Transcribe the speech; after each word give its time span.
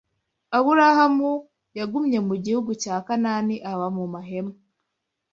Aburahamu 0.57 1.31
yagumye 1.79 2.19
mu 2.27 2.35
gihugu 2.43 2.71
cya 2.83 2.95
Kanani 3.07 3.55
aba 3.71 3.87
mu 3.95 4.05
mahema 4.13 4.53